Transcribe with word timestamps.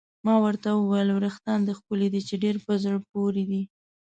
ما 0.25 0.35
ورته 0.45 0.69
وویل: 0.73 1.09
وریښتان 1.11 1.59
دې 1.67 1.73
ښکلي 1.79 2.07
دي، 2.13 2.21
چې 2.27 2.35
ډېر 2.43 2.55
په 2.65 2.73
زړه 2.83 2.99
پورې 3.11 3.43
دي. 3.49 3.61